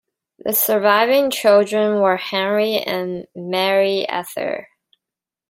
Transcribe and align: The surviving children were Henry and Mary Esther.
The 0.39 0.53
surviving 0.53 1.29
children 1.29 1.99
were 2.01 2.17
Henry 2.17 2.79
and 2.79 3.27
Mary 3.35 4.09
Esther. 4.09 4.67